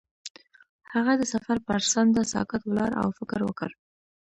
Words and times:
هغه 0.93 1.13
د 1.19 1.23
سفر 1.33 1.57
پر 1.67 1.79
څنډه 1.91 2.23
ساکت 2.33 2.61
ولاړ 2.65 2.91
او 3.01 3.07
فکر 3.17 3.39
وکړ. 3.45 3.69